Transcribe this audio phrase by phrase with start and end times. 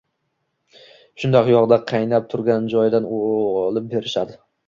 [1.23, 4.39] Shundoq yog‘da qaynab turgan joyidan olib berishadi